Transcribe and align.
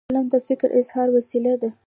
قلم 0.09 0.25
د 0.33 0.35
فکر 0.47 0.69
اظهار 0.79 1.07
وسیله 1.17 1.53
ده. 1.61 1.69